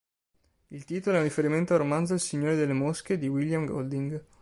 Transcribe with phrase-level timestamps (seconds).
[0.69, 4.19] Il titolo è un riferimento al romanzo "Il signore delle mosche" di William Golding.